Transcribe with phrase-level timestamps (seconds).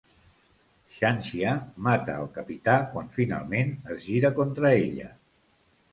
[0.99, 1.51] Xanxia
[1.87, 5.15] mata al Capità quan finalment es gira contra ella.